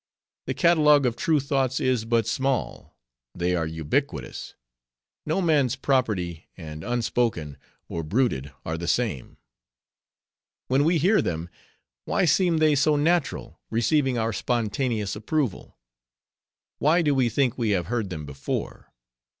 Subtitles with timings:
[0.47, 2.97] The catalogue of true thoughts is but small;
[3.35, 4.55] they are ubiquitous;
[5.27, 7.55] no man's property; and unspoken,
[7.87, 9.37] or bruited, are the same.
[10.69, 11.49] When we hear them,
[12.05, 15.77] why seem they so natural, receiving our spontaneous approval?
[16.79, 18.91] why do we think we have heard them before?